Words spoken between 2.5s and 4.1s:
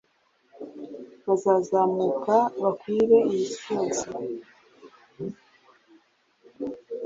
bakwire isi yose